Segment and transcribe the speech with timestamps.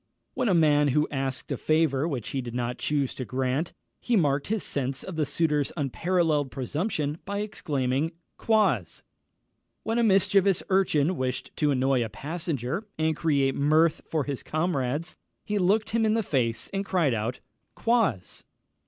[0.33, 4.15] When a man was asked a favour which he did not choose to grant, he
[4.15, 9.03] marked his sense of the suitor's unparalleled presumption by exclaiming Quoz!
[9.83, 15.17] When a mischievous urchin wished to annoy a passenger, and create mirth for his comrades,
[15.45, 17.39] he looked him in the face, and cried out
[17.77, 18.41] _Quoz!